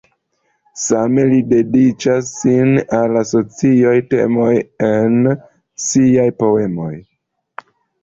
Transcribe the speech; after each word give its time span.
Same 0.83 1.25
li 1.33 1.37
dediĉas 1.51 2.31
sin 2.39 2.73
al 3.01 3.21
sociaj 3.33 3.95
temoj 4.17 4.51
en 4.91 5.23
siaj 5.89 6.29
poemoj. 6.45 6.95